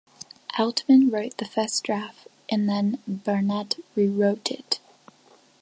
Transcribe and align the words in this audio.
Altman 0.57 1.11
wrote 1.11 1.37
the 1.37 1.45
first 1.45 1.83
draft 1.83 2.27
and 2.49 2.67
then 2.67 2.97
Burnett 3.07 3.75
rewrote 3.95 4.49
it. 4.49 4.79